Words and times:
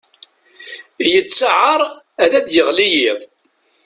Yettaɛar 1.11 1.81
ad 2.23 2.33
d-yeɣli 2.47 2.87
yiḍ. 2.95 3.21